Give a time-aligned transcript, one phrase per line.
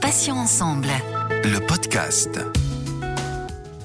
[0.00, 0.88] Patients ensemble.
[1.44, 2.40] Le podcast.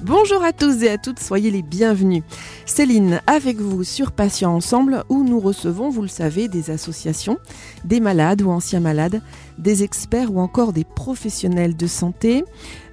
[0.02, 2.24] Bonjour à tous et à toutes, soyez les bienvenus.
[2.66, 7.38] Céline, avec vous sur Patients Ensemble, où nous recevons, vous le savez, des associations,
[7.84, 9.22] des malades ou anciens malades,
[9.58, 12.42] des experts ou encore des professionnels de santé.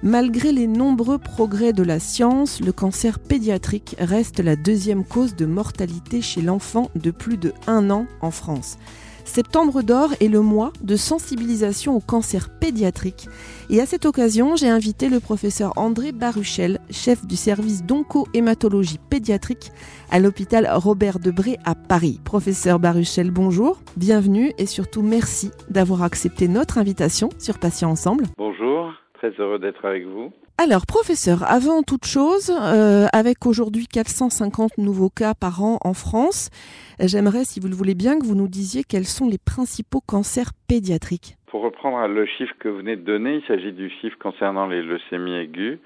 [0.04, 5.46] Malgré les nombreux progrès de la science, le cancer pédiatrique reste la deuxième cause de
[5.46, 8.78] mortalité chez l'enfant de plus de un an en France.
[9.28, 13.28] Septembre d'or est le mois de sensibilisation au cancer pédiatrique.
[13.68, 19.70] Et à cette occasion, j'ai invité le professeur André Baruchel, chef du service d'onco-hématologie pédiatrique
[20.10, 22.20] à l'hôpital Robert Debré à Paris.
[22.24, 28.24] Professeur Baruchel, bonjour, bienvenue et surtout merci d'avoir accepté notre invitation sur Patients Ensemble.
[28.38, 30.32] Bonjour, très heureux d'être avec vous.
[30.60, 36.50] Alors, professeur, avant toute chose, euh, avec aujourd'hui 450 nouveaux cas par an en France,
[36.98, 40.50] j'aimerais, si vous le voulez bien, que vous nous disiez quels sont les principaux cancers
[40.66, 41.36] pédiatriques.
[41.46, 44.82] Pour reprendre le chiffre que vous venez de donner, il s'agit du chiffre concernant les
[44.82, 45.78] leucémies aiguës.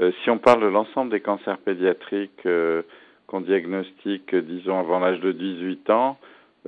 [0.00, 2.82] Euh, si on parle de l'ensemble des cancers pédiatriques euh,
[3.28, 6.18] qu'on diagnostique, disons, avant l'âge de 18 ans,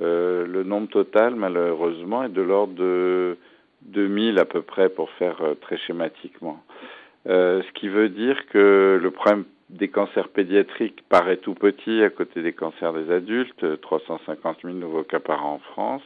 [0.01, 3.37] le nombre total, malheureusement, est de l'ordre de
[3.81, 6.63] 2000 à peu près, pour faire très schématiquement.
[7.27, 12.09] Euh, ce qui veut dire que le problème des cancers pédiatriques paraît tout petit à
[12.09, 16.01] côté des cancers des adultes, 350 000 nouveaux cas par an en France.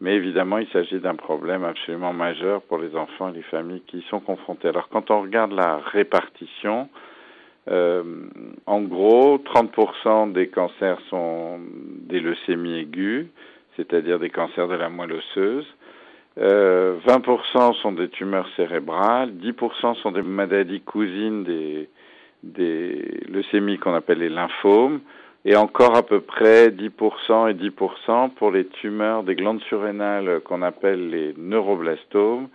[0.00, 3.98] Mais évidemment, il s'agit d'un problème absolument majeur pour les enfants et les familles qui
[3.98, 4.68] y sont confrontés.
[4.68, 6.88] Alors, quand on regarde la répartition,
[7.68, 8.02] euh,
[8.66, 11.60] en gros, 30% des cancers sont
[12.08, 13.26] des leucémies aiguës,
[13.76, 15.66] c'est-à-dire des cancers de la moelle osseuse.
[16.38, 21.88] Euh, 20% sont des tumeurs cérébrales, 10% sont des maladies cousines des,
[22.42, 25.00] des leucémies qu'on appelle les lymphomes,
[25.44, 30.62] et encore à peu près 10% et 10% pour les tumeurs des glandes surrénales qu'on
[30.62, 32.48] appelle les neuroblastomes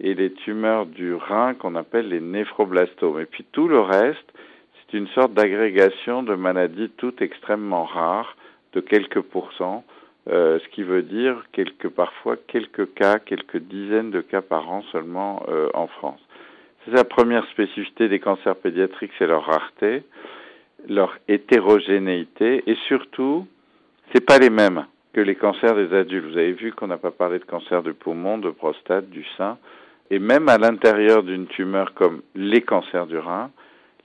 [0.00, 3.20] et les tumeurs du rein qu'on appelle les néphroblastomes.
[3.20, 4.32] Et puis tout le reste,
[4.72, 8.36] c'est une sorte d'agrégation de maladies toutes extrêmement rares,
[8.72, 9.84] de quelques pourcents,
[10.28, 14.82] euh, ce qui veut dire quelques, parfois quelques cas, quelques dizaines de cas par an
[14.92, 16.20] seulement euh, en France.
[16.84, 20.02] C'est la première spécificité des cancers pédiatriques, c'est leur rareté,
[20.88, 23.46] leur hétérogénéité et surtout,
[24.12, 26.26] c'est pas les mêmes que les cancers des adultes.
[26.26, 29.58] Vous avez vu qu'on n'a pas parlé de cancer du poumon, de prostate, du sein,
[30.10, 33.50] et même à l'intérieur d'une tumeur comme les cancers du rein,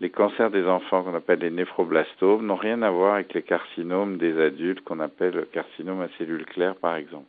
[0.03, 4.17] les cancers des enfants qu'on appelle les néphroblastomes n'ont rien à voir avec les carcinomes
[4.17, 7.27] des adultes qu'on appelle carcinomes à cellules claires par exemple.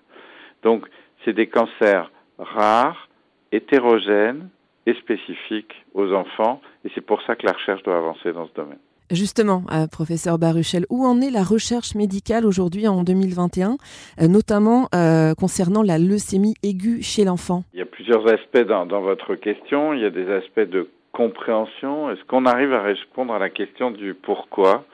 [0.65, 0.85] Donc
[1.25, 3.09] c'est des cancers rares,
[3.53, 4.49] hétérogènes
[4.87, 8.55] et spécifiques aux enfants et c'est pour ça que la recherche doit avancer dans ce
[8.55, 8.81] domaine.
[9.11, 13.77] Justement, euh, professeur Baruchel, où en est la recherche médicale aujourd'hui en 2021,
[14.21, 17.65] euh, notamment euh, concernant la leucémie aiguë chez l'enfant?
[17.75, 19.93] Il y a plusieurs aspects dans, dans, votre question.
[19.93, 23.91] Il y a des aspects de compréhension Est-ce qu'on arrive à répondre à la question
[23.91, 24.84] du pourquoi,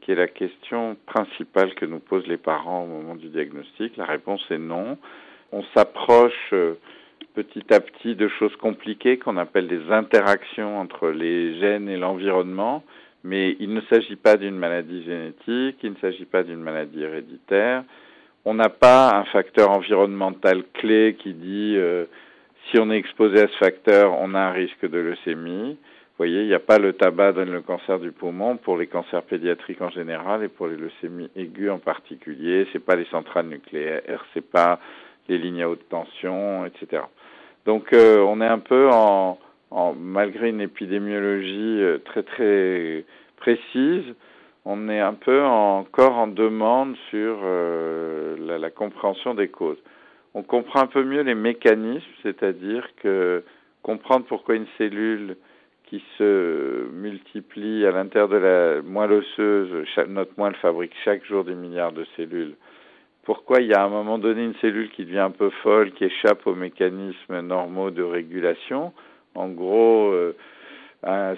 [0.00, 3.96] qui est la question principale que nous posent les parents au moment du diagnostic?
[3.96, 4.98] La réponse est non.
[5.52, 6.74] On s'approche euh,
[7.34, 12.82] petit à petit de choses compliquées qu'on appelle des interactions entre les gènes et l'environnement,
[13.22, 17.84] mais il ne s'agit pas d'une maladie génétique, il ne s'agit pas d'une maladie héréditaire.
[18.44, 22.06] On n'a pas un facteur environnemental clé qui dit euh,
[22.70, 25.72] si on est exposé à ce facteur, on a un risque de leucémie.
[25.72, 28.86] Vous voyez, il n'y a pas le tabac donne le cancer du poumon pour les
[28.86, 32.66] cancers pédiatriques en général et pour les leucémies aiguës en particulier.
[32.72, 34.78] C'est pas les centrales nucléaires, c'est pas
[35.28, 37.02] les lignes à haute tension, etc.
[37.64, 39.38] Donc euh, on est un peu en,
[39.98, 43.04] malgré une épidémiologie euh, très très
[43.36, 44.14] précise,
[44.64, 49.78] on est un peu encore en demande sur euh, la compréhension des causes
[50.34, 53.42] on comprend un peu mieux les mécanismes, c'est-à-dire que
[53.82, 55.36] comprendre pourquoi une cellule
[55.86, 61.54] qui se multiplie à l'intérieur de la moelle osseuse, notre moelle fabrique chaque jour des
[61.54, 62.54] milliards de cellules,
[63.24, 65.92] pourquoi il y a à un moment donné une cellule qui devient un peu folle,
[65.92, 68.92] qui échappe aux mécanismes normaux de régulation?
[69.34, 70.32] En gros, euh,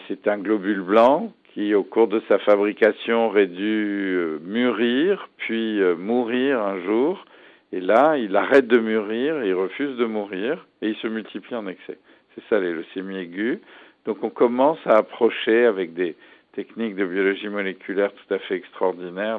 [0.09, 5.83] c'est un globule blanc qui, au cours de sa fabrication, aurait dû euh, mûrir, puis
[5.83, 7.25] euh, mourir un jour,
[7.73, 11.67] et là, il arrête de mûrir, il refuse de mourir, et il se multiplie en
[11.67, 11.99] excès.
[12.35, 13.59] C'est ça les leucémies aiguës.
[14.05, 16.17] Donc on commence à approcher avec des
[16.53, 19.39] techniques de biologie moléculaire tout à fait extraordinaires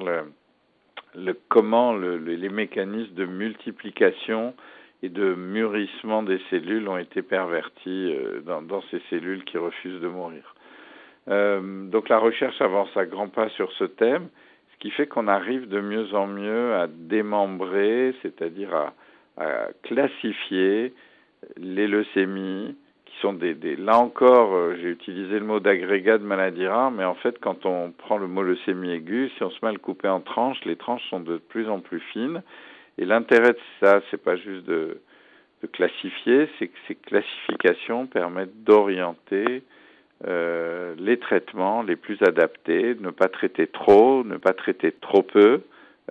[1.16, 4.56] le, comment le, les mécanismes de multiplication
[5.04, 10.02] et de mûrissement des cellules ont été pervertis euh, dans, dans, ces cellules qui refusent
[10.02, 10.56] de mourir.
[11.28, 14.30] Euh, donc la recherche avance à grands pas sur ce thème
[14.84, 18.94] qui fait qu'on arrive de mieux en mieux à démembrer, c'est-à-dire à,
[19.38, 20.94] à classifier
[21.56, 22.76] les leucémies,
[23.06, 26.92] qui sont des, des là encore, euh, j'ai utilisé le mot d'agrégat de maladie rare,
[26.92, 29.72] mais en fait, quand on prend le mot leucémie aiguë, si on se met à
[29.72, 32.44] le couper en tranches, les tranches sont de plus en plus fines.
[32.98, 35.00] Et l'intérêt de ça, c'est pas juste de
[35.72, 39.64] classifier, c'est que ces classifications permettent d'orienter
[40.26, 45.62] euh, les traitements les plus adaptés, ne pas traiter trop, ne pas traiter trop peu,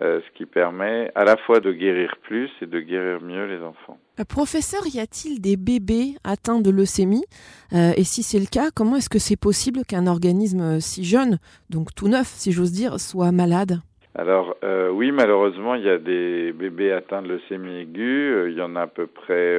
[0.03, 3.63] euh, ce qui permet à la fois de guérir plus et de guérir mieux les
[3.63, 3.99] enfants.
[4.21, 7.25] Euh, professeur, y a-t-il des bébés atteints de leucémie?
[7.73, 11.39] Et si c'est le cas, comment est-ce que c'est possible qu'un organisme si jeune,
[11.71, 13.81] donc tout neuf si j'ose dire, soit malade?
[14.15, 14.57] Alors
[14.93, 18.51] oui, malheureusement, il y a des bébés atteints de leucémie aiguë.
[18.51, 19.59] Il y en a à peu près,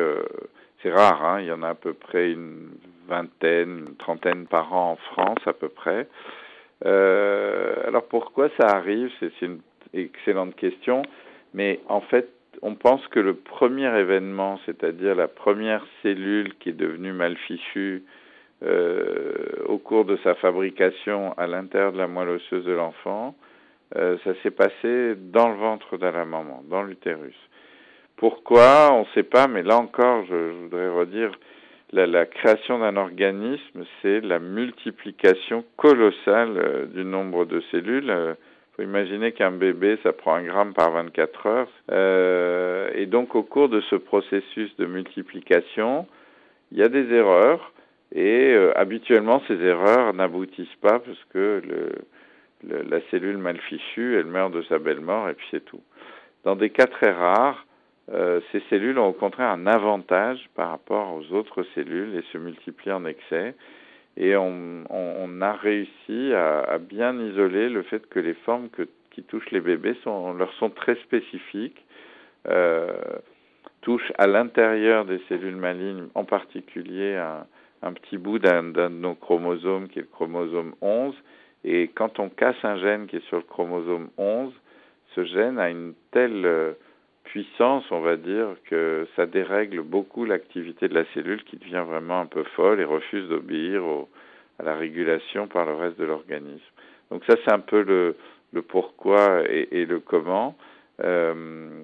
[0.83, 2.69] c'est rare, hein, il y en a à peu près une
[3.07, 6.07] vingtaine, trentaine par an en France à peu près.
[6.83, 9.09] alors pourquoi ça arrive?
[9.19, 9.59] C'est une
[9.93, 11.03] excellente question.
[11.53, 12.29] Mais en fait,
[12.61, 18.03] on pense que le premier événement, c'est-à-dire la première cellule qui est devenue mal fichue
[18.61, 23.35] au cours de sa fabrication à l'intérieur de la moelle osseuse de l'enfant,
[23.95, 27.35] euh, ça s'est passé dans le ventre de la maman, dans l'utérus.
[28.15, 28.91] Pourquoi?
[28.91, 31.31] On ne sait pas, mais là encore, je, voudrais redire,
[31.93, 38.09] la, création d'un organisme, c'est la multiplication colossale euh, du nombre de cellules.
[38.09, 38.33] Euh,
[38.75, 41.69] faut imaginer qu'un bébé, ça prend un gramme par 24 heures.
[41.91, 46.07] Euh, et donc, au cours de ce processus de multiplication,
[46.71, 47.71] il y a des erreurs.
[48.15, 51.63] Et habituellement, ces erreurs n'aboutissent pas parce que
[52.61, 55.81] la cellule mal fichue, elle meurt de sa belle mort et puis c'est tout.
[56.43, 57.65] Dans des cas très rares,
[58.11, 62.37] euh, ces cellules ont au contraire un avantage par rapport aux autres cellules et se
[62.37, 63.55] multiplient en excès.
[64.17, 68.69] Et on, on, a réussi à, bien isoler le fait que les formes
[69.09, 71.83] qui touchent les bébés sont, leur sont très spécifiques,
[72.47, 72.91] euh,
[73.81, 77.47] touchent à l'intérieur des cellules malignes, en particulier un,
[77.81, 81.15] un petit bout d'un de nos chromosomes qui est le chromosome 11,
[81.63, 84.53] et quand on casse un gène qui est sur le chromosome 11,
[85.15, 86.73] ce gène a une telle euh,
[87.33, 92.19] puissance, on va dire, que ça dérègle beaucoup l'activité de la cellule qui devient vraiment
[92.19, 93.81] un peu folle et refuse d'obéir
[94.59, 96.61] à la régulation par le reste de l'organisme.
[97.09, 100.55] Donc ça, c'est un peu le, pourquoi et, le comment.
[101.03, 101.81] Euh,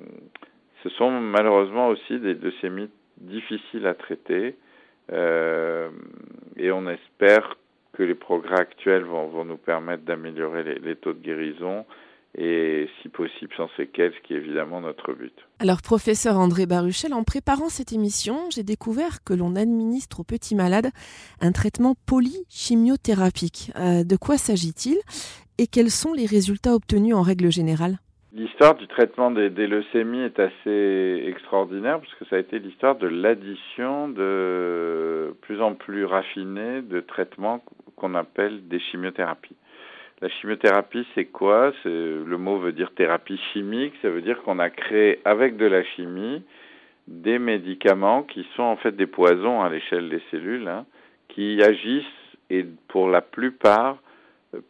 [0.84, 4.56] ce sont malheureusement aussi des leucémies difficiles à traiter
[5.12, 5.90] euh,
[6.58, 7.58] et on espère
[7.94, 11.88] que les progrès actuels vont, nous permettre d'améliorer les, taux de guérison
[12.36, 15.34] et si possible sans séquelles, ce qui est évidemment notre but.
[15.60, 20.56] Alors professeur André Baruchel, en préparant cette émission, j'ai découvert que l'on administre aux petits
[20.56, 20.90] malades
[21.42, 23.72] un traitement polychimiothérapique.
[23.78, 24.98] Euh, de quoi s'agit-il
[25.58, 27.98] et quels sont les résultats obtenus en règle générale?
[28.32, 32.96] L'histoire du traitement des, des, leucémies est assez extraordinaire parce que ça a été l'histoire
[32.96, 37.64] de l'addition de plus en plus raffinée de traitements
[37.96, 39.56] qu'on appelle des chimiothérapies.
[40.22, 41.72] La chimiothérapie, c'est quoi?
[41.86, 43.94] Le mot veut dire thérapie chimique.
[44.02, 46.44] Ça veut dire qu'on a créé avec de la chimie
[47.08, 50.86] des médicaments qui sont en fait des poisons à l'échelle des cellules, hein,
[51.30, 52.04] qui agissent
[52.50, 53.98] et pour la plupart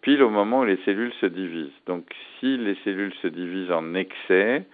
[0.01, 1.71] pile au moment où les cellules se divisent.
[1.85, 2.05] Donc
[2.39, 4.65] si les cellules se divisent en excès,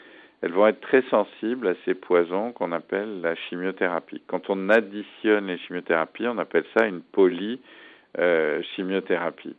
[0.41, 4.21] elles vont être très sensibles à ces poisons qu'on appelle la chimiothérapie.
[4.27, 9.55] Quand on additionne les chimiothérapies, on appelle ça une polychimiothérapie.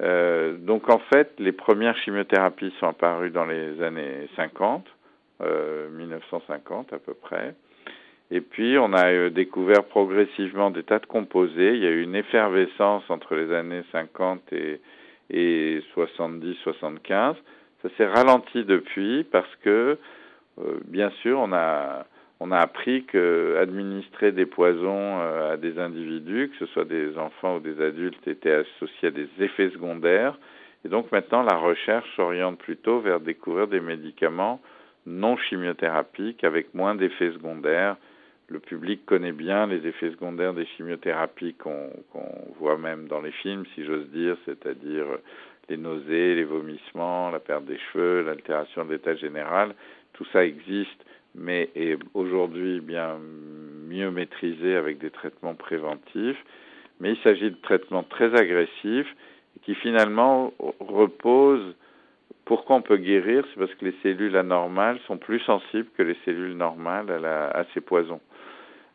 [0.00, 4.86] Euh, donc en fait, les premières chimiothérapies sont apparues dans les années 50,
[5.40, 7.54] euh, 1950 à peu près.
[8.30, 11.74] Et puis, on a euh, découvert progressivement des tas de composés.
[11.74, 14.80] Il y a eu une effervescence entre les années 50 et,
[15.30, 17.36] et 70-75.
[17.82, 19.96] Ça s'est ralenti depuis parce que,
[20.60, 22.04] euh, bien sûr, on a,
[22.40, 27.18] on a appris que administrer des poisons euh, à des individus, que ce soit des
[27.18, 30.38] enfants ou des adultes, était associé à des effets secondaires.
[30.84, 34.60] Et donc maintenant, la recherche s'oriente plutôt vers découvrir des médicaments
[35.06, 37.96] non chimiothérapiques avec moins d'effets secondaires
[38.48, 41.90] le public connaît bien les effets secondaires des chimiothérapies qu'on
[42.58, 45.04] voit même dans les films, si j'ose dire, c'est-à-dire
[45.68, 49.74] les nausées, les vomissements, la perte des cheveux, l'altération de l'état général.
[50.14, 51.04] Tout ça existe,
[51.38, 53.16] mais est aujourd'hui bien
[53.88, 56.42] mieux maîtrisé avec des traitements préventifs.
[57.00, 59.14] Mais il s'agit de traitements très agressifs
[59.62, 61.74] qui finalement reposent
[62.44, 63.44] pourquoi on peut guérir?
[63.48, 67.82] C'est parce que les cellules anormales sont plus sensibles que les cellules normales à, ces
[67.82, 68.20] poisons.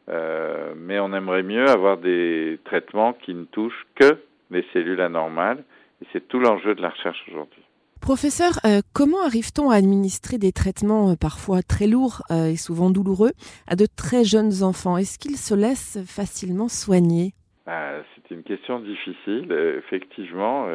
[0.10, 4.18] Euh, mais on aimerait mieux avoir des traitements qui ne touchent que
[4.50, 5.64] les cellules anormales,
[6.02, 7.62] et c'est tout l'enjeu de la recherche aujourd'hui.
[8.04, 12.90] Professeur, euh, comment arrive-t-on à administrer des traitements euh, parfois très lourds euh, et souvent
[12.90, 13.32] douloureux
[13.66, 14.98] à de très jeunes enfants?
[14.98, 17.32] Est-ce qu'ils se laissent facilement soigner?
[17.66, 20.68] Ah, C'est une question difficile, effectivement.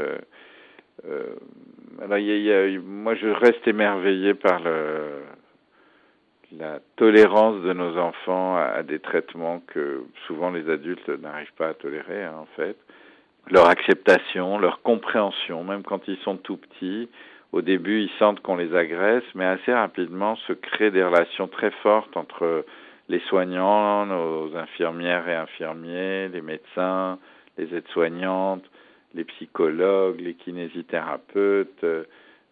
[1.05, 4.63] moi, je reste émerveillé par
[6.51, 11.75] la tolérance de nos enfants à, des traitements que souvent les adultes n'arrivent pas à
[11.75, 12.79] tolérer, hein, en fait.
[13.51, 17.09] Leur acceptation, leur compréhension, même quand ils sont tout petits.
[17.53, 21.71] Au début, ils sentent qu'on les agresse, mais assez rapidement se créent des relations très
[21.83, 22.67] fortes entre
[23.09, 27.19] les soignants, nos infirmières et infirmiers, les médecins,
[27.57, 28.65] les aides-soignantes,
[29.15, 32.05] les psychologues, les kinésithérapeutes, euh,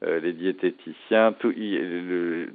[0.03, 1.53] les diététiciens, tout,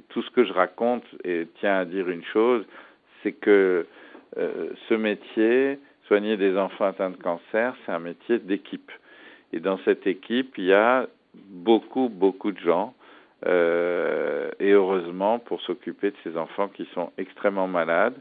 [0.08, 2.64] tout, ce que je raconte et tient à dire une chose,
[3.22, 3.86] c'est que
[4.36, 8.90] euh, ce métier, soigner des enfants atteints de cancer, c'est un métier d'équipe.
[9.52, 12.94] Et dans cette équipe, il y a beaucoup, beaucoup de gens,
[13.46, 18.16] euh, et heureusement pour s'occuper de ces enfants qui sont extrêmement malades.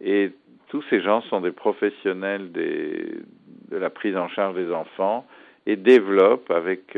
[0.00, 0.32] Et
[0.68, 3.22] tous ces gens sont des professionnels de
[3.70, 5.26] la prise en charge des enfants
[5.66, 6.96] et développent avec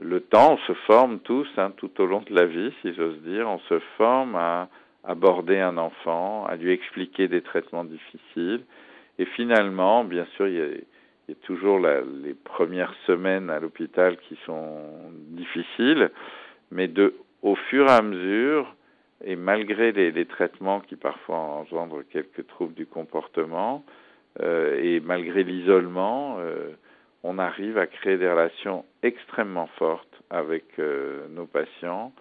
[0.00, 3.20] le temps, on se forme tous, hein, tout au long de la vie, si j'ose
[3.22, 4.68] dire, on se forme à
[5.04, 8.62] aborder un enfant, à lui expliquer des traitements difficiles.
[9.18, 14.80] Et finalement, bien sûr, il y a, toujours les premières semaines à l'hôpital qui sont
[15.30, 16.10] difficiles,
[16.70, 18.74] mais de, au fur et à mesure,
[19.24, 23.84] et malgré les, traitements qui parfois engendrent quelques troubles du comportement,
[24.40, 26.70] euh, et malgré l'isolement, euh,
[27.24, 32.12] on arrive à créer des relations extrêmement fortes avec euh, nos patients,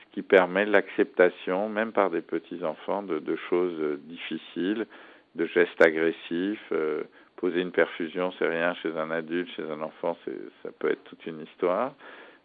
[0.00, 4.86] ce qui permet l'acceptation, même par des petits-enfants, de, choses difficiles,
[5.34, 6.72] de gestes agressifs.
[6.72, 7.02] Euh,
[7.36, 10.16] poser une perfusion, c'est rien chez un adulte, chez un enfant,
[10.62, 11.94] ça peut être toute une histoire.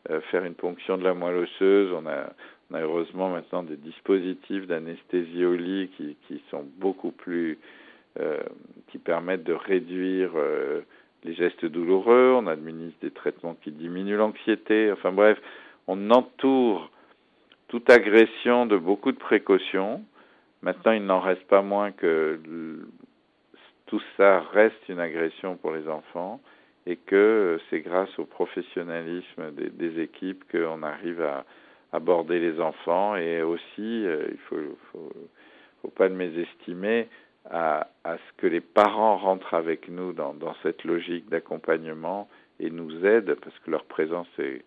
[0.09, 2.31] Euh, faire une ponction de la moelle osseuse, on a,
[2.71, 7.57] on heureusement maintenant des dispositifs d'anesthésie au qui, qui sont beaucoup plus,
[8.87, 10.31] qui permettent de réduire
[11.25, 15.37] les gestes douloureux, on administre des traitements qui diminuent l'anxiété, enfin bref,
[15.87, 16.89] on entoure
[17.67, 20.03] toute agression de beaucoup de précautions.
[20.65, 22.39] Maintenant, il n'en reste pas moins que
[23.85, 26.41] tout ça reste une agression pour les enfants
[26.87, 31.45] et que c'est grâce au professionnalisme des, équipes qu'on arrive à
[31.91, 34.57] aborder les enfants et aussi, euh, il faut,
[34.91, 35.13] faut,
[35.83, 37.09] faut pas le mésestimer,
[37.51, 42.27] à, à, ce que les parents rentrent avec nous dans, cette logique d'accompagnement
[42.59, 44.63] et nous aident, parce que leur présence est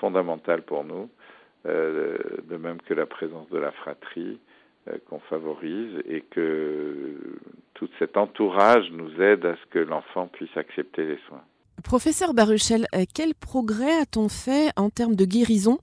[0.00, 1.10] fondamentale pour nous,
[1.66, 4.40] euh, de même que la présence de la fratrie
[5.08, 7.16] qu'on favorise, et que
[7.74, 11.42] tout cet entourage nous aide à ce que l'enfant puisse accepter les soins.
[11.82, 15.78] Professeur Baruchel, euh, quel progrès a-t-on fait en termes de guérison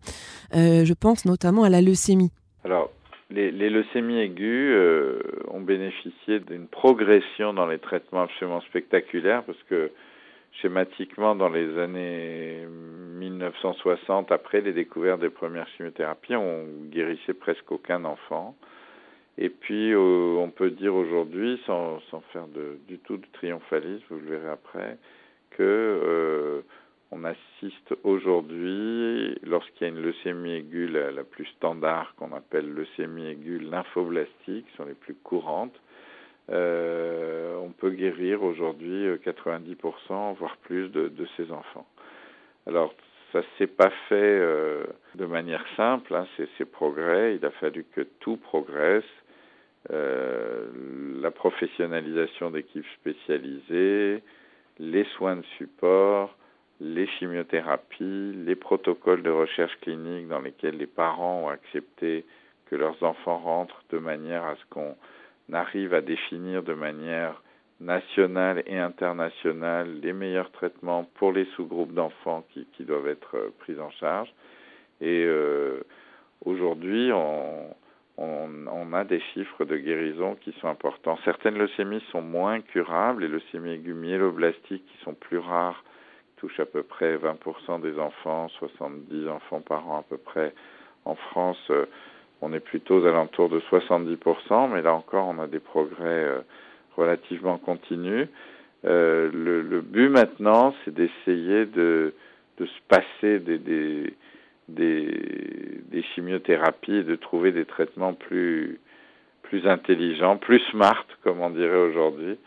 [0.53, 2.31] Je pense notamment à la leucémie?
[2.63, 2.91] Alors,
[3.31, 9.91] les, leucémies aiguës euh, ont bénéficié d'une progression dans les traitements absolument spectaculaire parce que
[10.62, 18.03] schématiquement dans les années 1960, après les découvertes des premières chimiothérapies, on guérissait presque aucun
[18.05, 18.55] enfant.
[19.38, 22.00] Et puis euh, on peut dire aujourd'hui, sans,
[22.33, 22.47] faire
[22.88, 24.97] du tout de triomphalisme, vous le verrez après,
[25.51, 26.61] que euh,
[27.11, 33.27] on assiste aujourd'hui, lorsqu'il y a une leucémie aiguë, la, plus standard qu'on appelle leucémie
[33.27, 35.79] aiguë lymphoblastique, sont les plus courantes,
[36.50, 39.75] euh, on peut guérir aujourd'hui 90%,
[40.11, 41.85] euh, voire plus, de, ces enfants.
[42.65, 42.93] Alors,
[43.31, 44.39] ça ne s'est pas fait
[45.15, 49.05] de manière simple, hein, ces progrès, il a fallu que tout progresse,
[49.89, 54.23] la professionnalisation d'équipes spécialisées,
[54.79, 56.35] les soins de support,
[56.79, 62.25] les chimiothérapies, les protocoles de recherche clinique dans lesquels les parents ont accepté
[62.65, 64.95] que leurs enfants rentrent de manière à ce qu'on
[65.53, 67.41] arrive à définir de manière
[67.79, 73.79] nationale et internationale les meilleurs traitements pour les sous-groupes d'enfants qui, doivent être euh, pris
[73.79, 74.33] en charge.
[75.01, 75.81] Et euh,
[76.45, 77.75] aujourd'hui, on,
[78.22, 81.18] on, a des chiffres de guérison qui sont importants.
[81.24, 85.84] Certaines leucémies sont moins curables, les leucémies aiguës myéloblastiques qui sont plus rares
[86.42, 90.54] touche à peu près 20% des enfants, 70 enfants par an à peu près.
[91.06, 91.86] En France, euh,
[92.42, 96.40] on est plutôt aux alentours de 70%, mais là encore, on a des progrès euh,
[96.98, 98.28] relativement continus.
[98.86, 102.13] Euh, le, but maintenant, c'est d'essayer de,
[102.58, 104.13] se passer des,
[104.68, 108.80] des, chimiothérapies et de trouver des traitements plus,
[109.44, 112.38] plus intelligents, plus smart, comme on dirait aujourd'hui,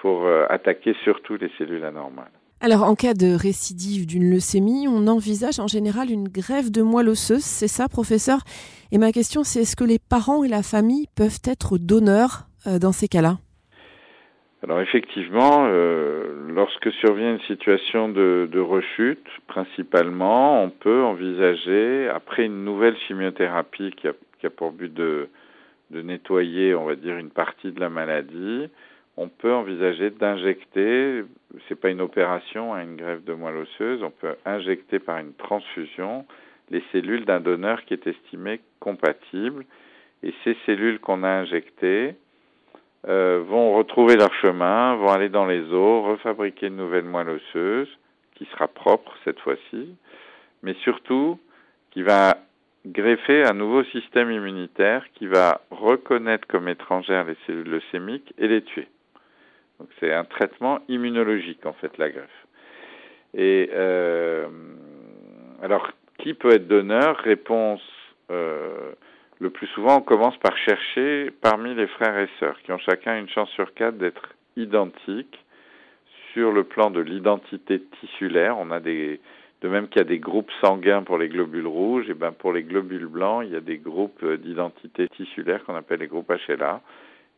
[0.00, 2.32] pour attaquer surtout les cellules anormales.
[2.64, 7.08] Alors, en cas de récidive d'une leucémie, on envisage en général une grève de moelle
[7.08, 8.38] osseuse, c'est ça, professeur?
[8.92, 12.78] Et ma question, c'est est-ce que les parents et la famille peuvent être donneurs euh,
[12.78, 13.38] dans ces cas-là?
[14.62, 22.44] Alors effectivement, euh, lorsque survient une situation de, de, rechute, principalement, on peut envisager, après
[22.46, 25.28] une nouvelle chimiothérapie qui a, qui a pour but de,
[25.90, 28.68] de nettoyer, on va dire, une partie de la maladie,
[29.16, 31.24] on peut envisager d'injecter,
[31.68, 35.34] c'est pas une opération, hein, une greffe de moelle osseuse, on peut injecter par une
[35.34, 36.24] transfusion
[36.70, 39.64] les cellules d'un donneur qui est estimé compatible.
[40.22, 42.14] Et ces cellules qu'on a injectées
[43.08, 47.88] euh, vont retrouver leur chemin, vont aller dans les os, refabriquer une nouvelle moelle osseuse
[48.34, 49.96] qui sera propre cette fois-ci,
[50.62, 51.38] mais surtout
[51.90, 52.36] qui va
[52.86, 58.62] greffer un nouveau système immunitaire qui va reconnaître comme étrangères les cellules leucémiques et les
[58.62, 58.88] tuer.
[59.78, 62.46] Donc c'est un traitement immunologique en fait la greffe.
[63.34, 64.46] Et euh,
[65.62, 67.16] alors qui peut être donneur?
[67.18, 67.82] Réponse
[68.30, 68.92] euh,
[69.42, 73.18] le plus souvent on commence par chercher parmi les frères et sœurs qui ont chacun
[73.18, 75.38] une chance sur quatre d'être identiques
[76.32, 78.56] sur le plan de l'identité tissulaire.
[78.58, 79.20] On a des
[79.60, 82.52] de même qu'il y a des groupes sanguins pour les globules rouges, et ben pour
[82.52, 86.80] les globules blancs, il y a des groupes d'identité tissulaire qu'on appelle les groupes HLA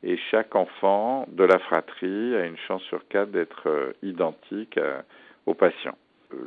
[0.05, 5.01] et chaque enfant de la fratrie a une chance sur quatre d'être euh, identique euh,
[5.47, 5.97] au patient.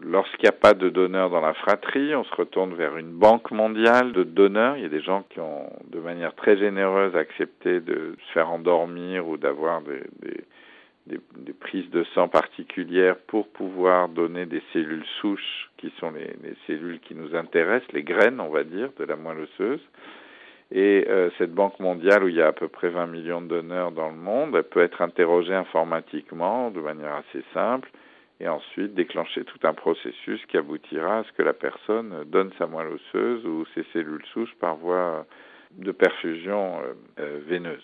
[0.03, 3.51] Lorsqu'il n'y a pas de donneur dans la fratrie, on se retourne vers une banque
[3.51, 4.77] mondiale de donneurs.
[4.77, 8.49] Il y a des gens qui ont, de manière très généreuse, accepté de se faire
[8.49, 11.19] endormir ou d'avoir des,
[11.59, 16.99] prises de sang particulières pour pouvoir donner des cellules souches qui sont les, les cellules
[16.99, 19.81] qui nous intéressent, les graines, on va dire, de la moelle osseuse.
[20.71, 23.47] Et euh, cette banque mondiale, où il y a à peu près 20 millions de
[23.47, 27.89] donneurs dans le monde, elle peut être interrogée informatiquement de manière assez simple
[28.39, 32.67] et ensuite déclencher tout un processus qui aboutira à ce que la personne donne sa
[32.67, 35.25] moelle osseuse ou ses cellules souches par voie
[35.71, 37.83] de perfusion euh, euh, veineuse.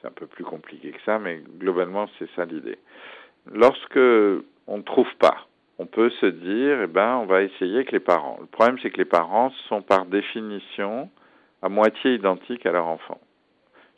[0.00, 2.78] C'est un peu plus compliqué que ça, mais globalement, c'est ça l'idée.
[3.52, 5.46] Lorsque on ne trouve pas,
[5.78, 8.38] on peut se dire, eh ben, on va essayer avec les parents.
[8.40, 11.10] Le problème, c'est que les parents sont par définition
[11.62, 13.20] à moitié identiques à leur enfant.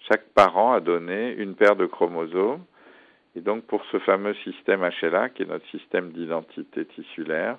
[0.09, 2.65] Chaque parent a donné une paire de chromosomes
[3.37, 7.59] et donc pour ce fameux système HLA, qui est notre système d'identité tissulaire,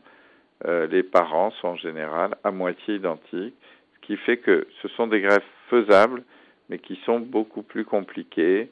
[0.65, 3.55] euh, les parents sont en général à moitié identiques,
[3.95, 6.23] ce qui fait que ce sont des greffes faisables,
[6.69, 8.69] mais qui sont beaucoup plus compliquées,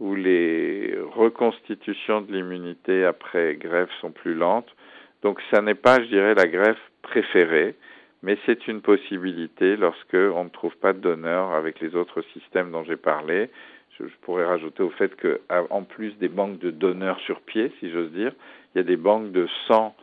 [0.00, 4.74] où les reconstitutions de l'immunité après greffe sont plus lentes.
[5.22, 7.74] Donc ça n'est pas, je dirais, la greffe préférée,
[8.22, 12.70] mais c'est une possibilité lorsque on ne trouve pas de donneur avec les autres systèmes
[12.72, 13.50] dont j'ai parlé.
[13.98, 17.90] Je, pourrais rajouter au fait que, en plus des banques de donneurs sur pied, si
[17.90, 18.32] j'ose dire,
[18.74, 19.94] il y a des banques de sang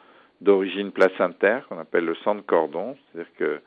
[0.41, 3.60] d'origine placentaire qu'on appelle le sang de cordon, c'est-à-dire que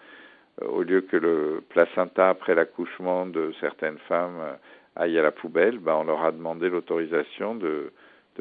[0.63, 4.55] euh, au lieu que le placenta après l'accouchement de certaines femmes euh,
[4.97, 7.93] aille à la poubelle, ben, on leur a demandé l'autorisation de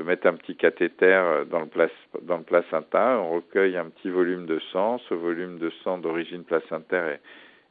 [0.04, 1.68] mettre un petit cathéter dans le,
[2.24, 6.44] dans le placenta, on recueille un petit volume de sang, ce volume de sang d'origine
[6.44, 7.20] placentaire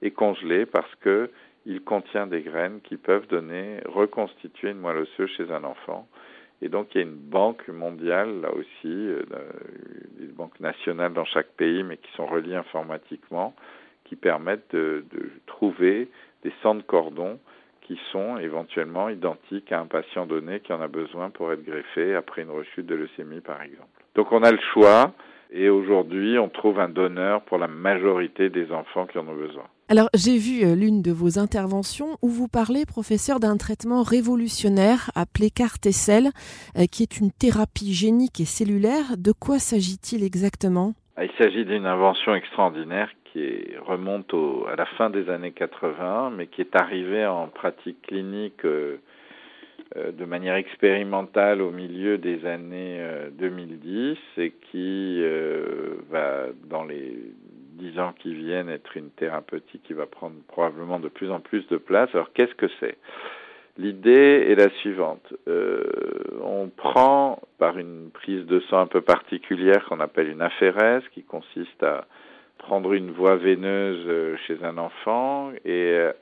[0.02, 1.30] est, congelé parce que
[1.66, 6.06] il contient des graines qui peuvent donner, reconstituer une moelle osseuse chez un enfant.
[6.62, 9.22] Et donc il y a une banque mondiale là aussi, euh,
[10.18, 13.54] des banques nationales dans chaque pays, mais qui sont reliées informatiquement,
[14.04, 16.08] qui permettent de, de trouver
[16.42, 17.38] des sangs de cordon
[17.82, 22.14] qui sont éventuellement identiques à un patient donné qui en a besoin pour être greffé
[22.14, 23.88] après une rechute de leucémie, par exemple.
[24.14, 25.12] Donc on a le choix
[25.50, 29.66] et aujourd'hui on trouve un donneur pour la majorité des enfants qui en ont besoin.
[29.86, 35.10] Alors j'ai vu euh, l'une de vos interventions où vous parlez, professeur, d'un traitement révolutionnaire
[35.14, 36.30] appelé CAR-T-cell,
[36.78, 39.18] euh, qui est une thérapie génique et cellulaire.
[39.18, 40.94] De quoi s'agit-il exactement?
[41.20, 46.46] Il s'agit d'une invention extraordinaire qui remonte au, à la fin des années 80, mais
[46.46, 48.96] qui est arrivé en pratique clinique euh,
[49.96, 53.06] de manière expérimentale au milieu des années
[53.38, 55.22] 2010 euh, et qui
[56.10, 57.18] va, dans les
[57.74, 61.66] dix ans qui viennent, être une thérapeutique qui va prendre probablement de plus en plus
[61.68, 62.08] de place.
[62.14, 62.96] Alors qu'est-ce que c'est?
[63.76, 65.34] L'idée est la suivante.
[65.48, 65.82] Euh,
[66.40, 71.24] on prend par une prise de sang un peu particulière qu'on appelle une aphérèse, qui
[71.24, 72.06] consiste à
[72.58, 76.12] prendre une voie veineuse euh, chez un enfant et euh,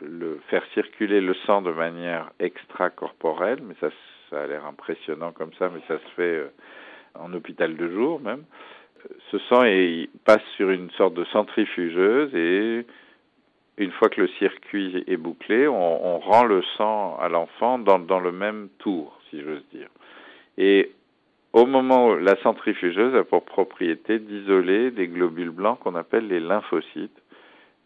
[0.00, 3.90] le, faire circuler le sang de manière extracorporelle, mais ça,
[4.30, 6.50] ça a l'air impressionnant comme ça, mais ça se fait
[7.14, 8.44] en hôpital de jour même.
[9.30, 12.86] Ce sang est, passe sur une sorte de centrifugeuse et
[13.78, 18.20] une fois que le circuit est bouclé, on, on rend le sang à l'enfant dans,
[18.20, 19.88] le même tour, si j'ose dire.
[20.58, 20.92] Et
[21.52, 26.40] au moment où la centrifugeuse a pour propriété d'isoler des globules blancs qu'on appelle les
[26.40, 27.20] lymphocytes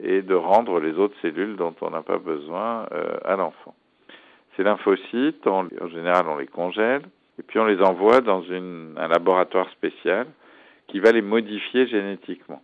[0.03, 3.75] et de rendre les autres cellules dont on n'a pas besoin euh, à l'enfant.
[4.57, 7.03] Ces lymphocytes, en général, on les congèle
[7.39, 10.27] et puis on les envoie dans une, un laboratoire spécial
[10.89, 12.63] qui va les modifier génétiquement.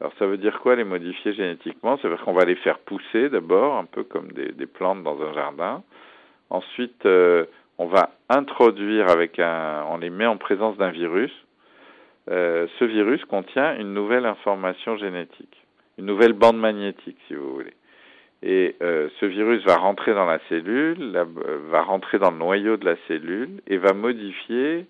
[0.00, 1.96] Alors ça veut dire quoi les modifier génétiquement?
[1.98, 5.20] Ça veut dire qu'on va les faire pousser d'abord, un peu comme des, plantes dans
[5.22, 5.82] un jardin.
[6.50, 7.46] Ensuite, euh,
[7.78, 11.32] on va introduire avec un, on les met en présence d'un virus.
[12.30, 15.64] Euh, ce virus contient une nouvelle information génétique,
[15.98, 17.74] une nouvelle bande magnétique, si vous voulez.
[18.42, 21.16] Et euh, ce virus va rentrer dans la cellule,
[21.70, 24.86] va rentrer dans le noyau de la cellule et va modifier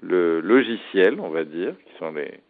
[0.00, 2.40] le logiciel, on va dire, qui sont les,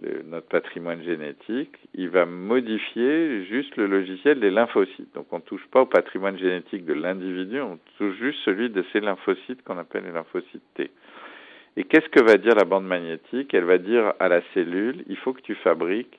[0.00, 5.12] le, notre patrimoine génétique, il va modifier juste le logiciel des lymphocytes.
[5.14, 8.84] Donc on ne touche pas au patrimoine génétique de l'individu, on touche juste celui de
[8.92, 10.90] ces lymphocytes qu'on appelle les lymphocytes T.
[11.76, 13.54] Et qu'est-ce que va dire la bande magnétique?
[13.54, 16.18] Elle va dire à la cellule, il faut que tu fabriques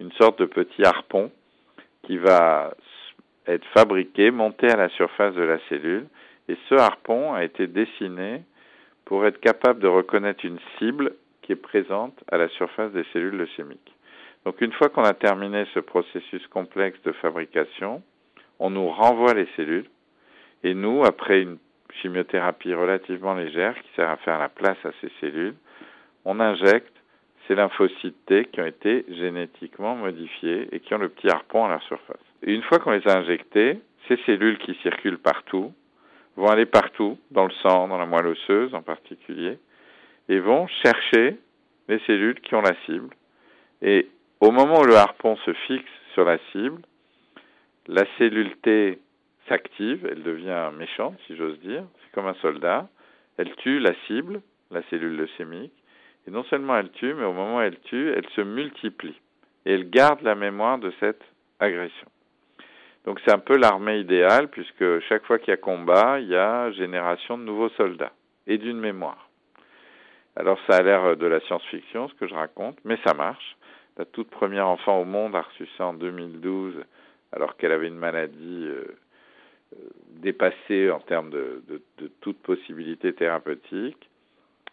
[0.00, 1.30] une sorte de petit harpon
[2.02, 2.74] qui va
[3.46, 6.06] être fabriqué, monté à la surface de la cellule.
[6.48, 8.42] Et ce harpon a été dessiné
[9.06, 13.36] pour être capable de reconnaître une cible qui est présente à la surface des cellules
[13.36, 13.94] leucémiques.
[14.44, 18.02] Donc une fois qu'on a terminé ce processus complexe de fabrication,
[18.58, 19.88] on nous renvoie les cellules
[20.64, 21.58] et nous, après une
[22.02, 25.54] chimiothérapie relativement légère qui sert à faire la place à ces cellules,
[26.24, 26.92] on injecte
[27.46, 31.68] ces lymphocytes T qui ont été génétiquement modifiés et qui ont le petit harpon à
[31.68, 32.16] leur surface.
[32.42, 35.72] Une fois qu'on les a injectés, ces cellules qui circulent partout
[36.36, 39.58] vont aller partout, dans le sang, dans la moelle osseuse en particulier,
[40.28, 41.38] et vont chercher
[41.88, 43.14] les cellules qui ont la cible.
[43.82, 44.08] Et
[44.40, 46.82] au moment où le harpon se fixe sur la cible,
[47.86, 48.98] la cellule T
[49.48, 52.88] s'active, elle devient méchante, si j'ose dire, c'est comme un soldat,
[53.36, 55.72] elle tue la cible, la cellule leucémique,
[56.26, 59.18] et non seulement elle tue, mais au moment où elle tue, elle se multiplie,
[59.64, 61.22] et elle garde la mémoire de cette
[61.60, 62.08] agression.
[63.06, 66.36] Donc c'est un peu l'armée idéale, puisque chaque fois qu'il y a combat, il y
[66.36, 68.12] a génération de nouveaux soldats,
[68.46, 69.30] et d'une mémoire.
[70.34, 73.56] Alors ça a l'air de la science-fiction ce que je raconte, mais ça marche.
[73.96, 76.74] La toute première enfant au monde a reçu ça en 2012
[77.32, 78.84] alors qu'elle avait une maladie euh,
[79.74, 79.76] euh,
[80.20, 84.08] dépassée en termes de, de, de, toute possibilité thérapeutique.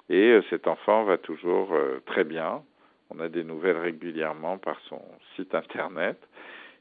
[0.10, 2.62] Et euh, cet enfant va toujours euh, très bien.
[3.10, 5.02] On a des nouvelles régulièrement par son
[5.36, 6.18] site internet.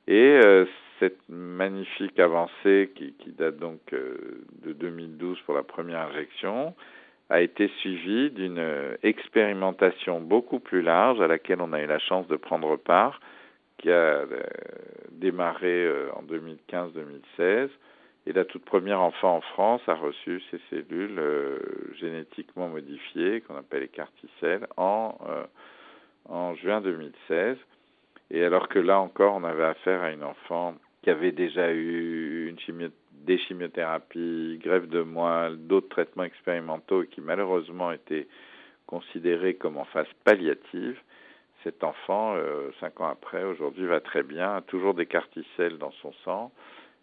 [0.08, 0.66] Et euh,
[0.98, 6.74] cette magnifique avancée qui, date donc de 2012 pour la première injection,
[7.30, 8.62] a été suivi d'une
[9.02, 13.20] expérimentation beaucoup plus large à laquelle on a eu la chance de prendre part,
[13.82, 14.26] qui a euh,
[15.10, 17.68] démarré euh, en 2015-2016.
[18.24, 21.58] Et la toute première enfant en France a reçu ces cellules euh,
[21.98, 25.18] génétiquement modifiées, qu'on appelle les carticelles, en,
[26.28, 27.56] en juin 2016.
[28.32, 32.48] Et alors que là encore, on avait affaire à une enfant qui avait déjà eu
[32.48, 38.26] une des chimiothérapies, greffe de moelle, d'autres traitements expérimentaux qui malheureusement étaient
[38.86, 40.98] considérés comme en phase palliative,
[41.62, 45.92] cet enfant, euh, cinq ans après, aujourd'hui va très bien, a toujours des carticelles dans
[46.02, 46.50] son sang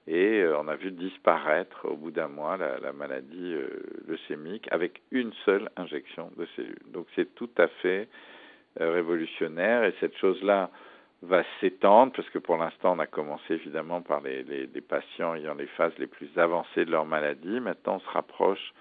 [0.08, 3.70] et euh, on a vu disparaître au bout d'un mois la, la maladie euh,
[4.08, 6.82] leucémique avec une seule injection de cellules.
[6.92, 8.10] Donc c'est tout à fait
[8.82, 10.72] euh, révolutionnaire et cette chose-là,
[11.21, 15.53] va s'étendre, parce que pour l'instant, on a commencé évidemment par les, les, patients ayant
[15.53, 17.60] les phases les plus avancées de leur maladie.
[17.60, 18.73] Maintenant, on se rapproche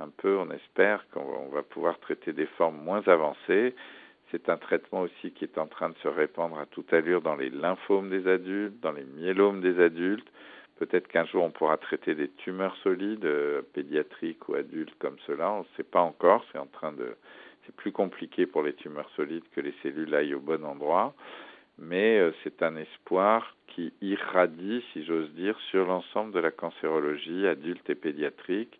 [0.00, 3.74] un peu, on espère qu'on va pouvoir traiter des formes moins avancées.
[4.30, 7.36] C'est un traitement aussi qui est en train de se répandre à toute allure dans
[7.36, 10.26] les lymphomes des adultes, dans les myélomes des adultes.
[10.78, 15.52] Peut-être qu'un jour on pourra traiter des tumeurs solides, euh, pédiatriques ou adultes comme cela.
[15.52, 16.42] On ne sait pas encore.
[16.50, 17.14] C'est en train de,
[17.66, 21.14] c'est plus compliqué pour les tumeurs solides que les cellules aillent au bon endroit
[21.82, 27.46] mais euh, c'est un espoir qui irradie, si j'ose dire, sur l'ensemble de la cancérologie
[27.46, 28.78] adulte et pédiatrique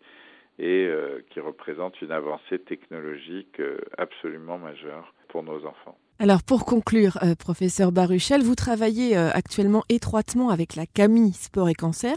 [0.59, 5.97] et euh, qui représente une avancée technologique euh, absolument majeure pour nos enfants.
[6.19, 11.69] Alors pour conclure, euh, professeur Baruchel, vous travaillez euh, actuellement étroitement avec la Camille Sport
[11.69, 12.15] et Cancer,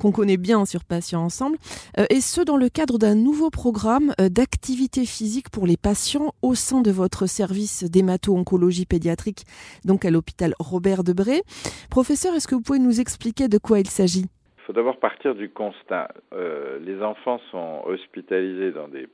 [0.00, 1.56] qu'on connaît bien sur Patients Ensemble,
[1.98, 6.54] euh, et ce dans le cadre d'un nouveau programme d'activité physique pour les patients au
[6.54, 9.44] sein de votre service d'hémato-oncologie pédiatrique,
[9.84, 11.42] donc à l'hôpital Robert Debré.
[11.88, 14.26] Professeur, est-ce que vous pouvez nous expliquer de quoi il s'agit?
[14.58, 16.08] Il faut d'abord partir du constat.
[16.32, 19.06] Les enfants sont hospitalisés dans des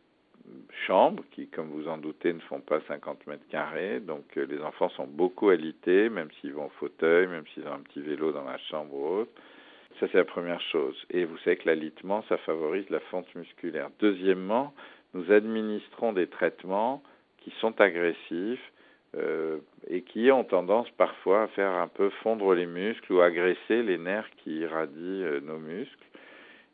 [0.86, 4.00] chambres qui, comme vous en doutez, ne font pas 50 mètres carrés.
[4.00, 7.72] Donc euh, les enfants sont beaucoup alités, même s'ils vont au fauteuil, même s'ils ont
[7.72, 9.32] un petit vélo dans la chambre ou autre.
[10.00, 10.96] Ça, c'est la première chose.
[11.10, 13.90] Et vous savez que l'alitement, ça favorise la fonte musculaire.
[14.00, 14.72] Deuxièmement,
[15.14, 17.02] nous administrons des traitements
[17.38, 18.72] qui sont agressifs
[19.16, 23.82] euh, et qui ont tendance parfois à faire un peu fondre les muscles ou agresser
[23.82, 26.06] les nerfs qui irradient euh, nos muscles.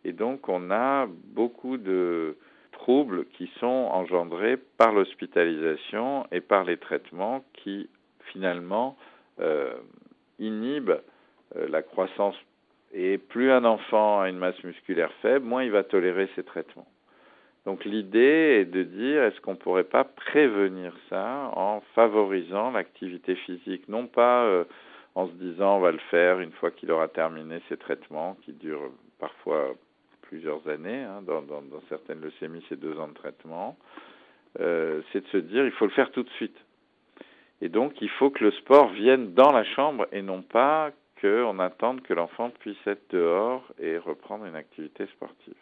[0.04, 2.36] Et donc on a beaucoup de
[2.78, 7.88] troubles qui sont engendrés par l'hospitalisation et par les traitements qui
[8.32, 8.96] finalement
[9.40, 9.74] euh,
[10.38, 11.00] inhibent
[11.56, 12.36] euh, la croissance.
[12.92, 16.88] Et plus un enfant a une masse musculaire faible, moins il va tolérer ces traitements.
[17.66, 23.34] Donc l'idée est de dire est-ce qu'on ne pourrait pas prévenir ça en favorisant l'activité
[23.34, 24.64] physique, non pas euh,
[25.14, 28.52] en se disant on va le faire une fois qu'il aura terminé ses traitements qui
[28.52, 29.74] durent parfois
[30.28, 31.42] plusieurs années, hein, dans,
[31.88, 33.76] certaines leucémies c'est deux ans de traitement,
[34.60, 36.56] euh, c'est de se dire il faut le faire tout de suite.
[37.60, 41.58] Et donc il faut que le sport vienne dans la chambre et non pas qu'on
[41.58, 45.56] attende que l'enfant puisse être dehors et reprendre une activité sportive.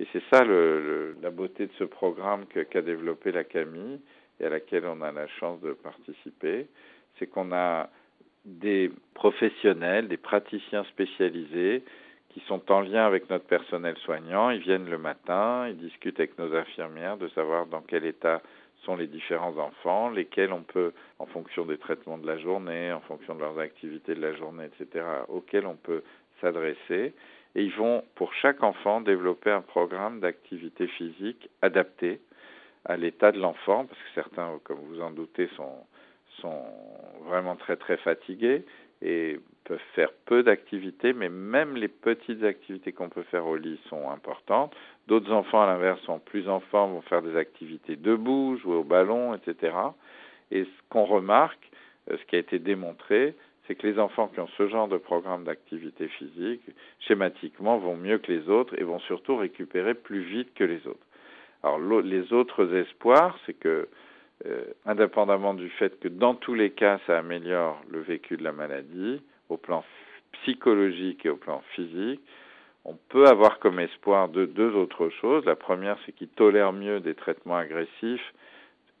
[0.00, 4.00] Et c'est ça la beauté de ce programme qu'a développé la Camille
[4.40, 6.66] et à laquelle on a la chance de participer,
[7.18, 7.90] c'est qu'on a
[8.46, 11.84] des professionnels, des praticiens spécialisés
[12.30, 14.50] qui sont en lien avec notre personnel soignant.
[14.50, 18.40] Ils viennent le matin, ils discutent avec nos infirmières de savoir dans quel état
[18.84, 23.00] sont les différents enfants, lesquels on peut, en fonction des traitements de la journée, en
[23.00, 26.02] fonction de leurs activités de la journée, etc., auxquels on peut
[26.40, 27.14] s'adresser
[27.54, 32.20] et ils vont, pour chaque enfant, développer un programme d'activité physique adapté
[32.84, 35.84] à l'état de l'enfant, parce que certains, comme vous en doutez, sont,
[36.40, 36.64] sont
[37.26, 38.64] vraiment très très fatigués
[39.02, 43.78] et peuvent faire peu d'activités, mais même les petites activités qu'on peut faire au lit
[43.88, 44.74] sont importantes.
[45.06, 48.84] D'autres enfants, à l'inverse, sont plus en forme, vont faire des activités debout, jouer au
[48.84, 49.72] ballon, etc.
[50.50, 51.70] Et ce qu'on remarque,
[52.10, 53.34] euh, ce qui a été démontré,
[53.66, 56.62] c'est que les enfants qui ont ce genre de programme d'activité physique,
[56.98, 61.06] schématiquement, vont mieux que les autres et vont surtout récupérer plus vite que les autres.
[61.62, 63.88] Alors les autres espoirs, c'est que,
[64.46, 68.52] euh, indépendamment du fait que dans tous les cas, ça améliore le vécu de la
[68.52, 69.84] maladie, au plan
[70.32, 72.20] psychologique et au plan physique,
[72.84, 75.44] on peut avoir comme espoir de deux autres choses.
[75.44, 78.32] La première, c'est qu'ils tolèrent mieux des traitements agressifs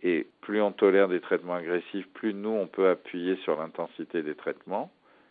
[0.02, 4.34] et plus on tolère des traitements agressifs, plus nous, on peut appuyer sur l'intensité des
[4.34, 4.90] traitements,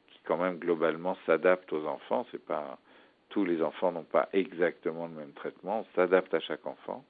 [0.09, 2.25] qui quand même globalement s'adaptent aux enfants.
[2.31, 2.77] C'est pas
[3.29, 7.03] tous les enfants n'ont pas exactement le même traitement, on s'adapte à chaque enfant.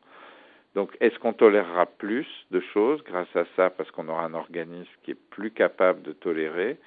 [0.76, 4.92] Donc, est-ce qu'on tolérera plus de choses grâce à ça parce qu'on aura un organisme
[5.04, 6.78] qui est plus capable de tolérer?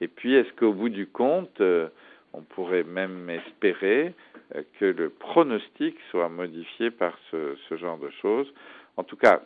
[0.00, 1.88] Et puis, est-ce qu'au bout du compte, euh,
[2.32, 4.14] on pourrait même espérer
[4.54, 8.52] euh, que le pronostic soit modifié par ce, genre de choses?
[8.96, 9.42] En tout cas,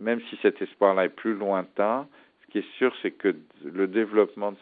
[0.00, 2.06] même si cet espoir-là est plus lointain,
[2.42, 3.34] ce qui est sûr, c'est que
[3.64, 4.54] le développement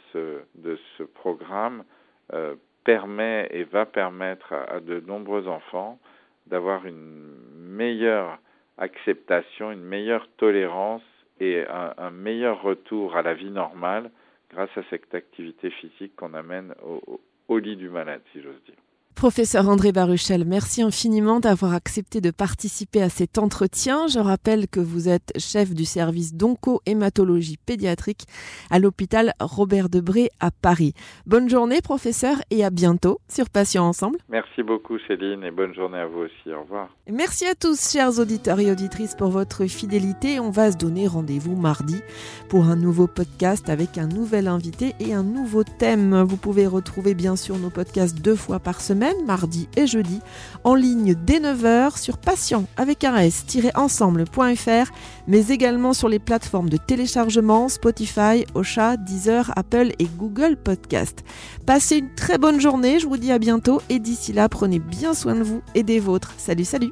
[0.55, 1.85] de ce, programme
[2.33, 5.99] euh, permet et va permettre à de nombreux enfants
[6.47, 8.39] d'avoir une meilleure
[8.79, 11.03] acceptation, une meilleure tolérance
[11.41, 14.11] et un, meilleur retour à la vie normale
[14.51, 18.77] grâce à cette activité physique qu'on amène au, au lit du malade, si j'ose dire.
[19.17, 24.09] Professeur André Baruchel, merci infiniment d'avoir accepté de participer à cet entretien.
[24.09, 28.27] Je rappelle que vous êtes chef du service d'onco-hématologie pédiatrique
[28.71, 30.93] à l'hôpital Robert Debré à Paris.
[31.25, 34.19] Bonne journée, professeur, et à bientôt sur Patients Ensemble.
[34.29, 36.53] Merci beaucoup, Céline, et bonne journée à vous aussi.
[36.55, 36.91] Au revoir.
[37.11, 40.41] Merci à tous, chers auditeurs et auditrices, pour votre fidélité.
[40.41, 42.03] On va se donner rendez-vous mardi
[42.51, 46.21] pour un nouveau podcast avec un nouvel invité et un nouveau thème.
[46.21, 48.83] Vous pouvez retrouver bien sûr nos podcasts deux fois par
[49.25, 50.21] mardi et jeudi,
[50.65, 54.93] en ligne dès 9h sur patient avec un s-ensemble.fr,
[55.27, 61.25] mais également sur les plateformes de téléchargement Spotify, Ocha, Deezer, Apple et Google Podcast.
[61.67, 65.15] Passez une très bonne journée, je vous dis à bientôt et d'ici là, prenez bien
[65.15, 66.35] soin de vous et des vôtres.
[66.39, 66.91] Salut, salut.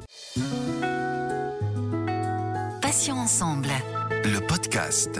[2.81, 3.69] Patient ensemble.
[4.23, 5.19] Le podcast.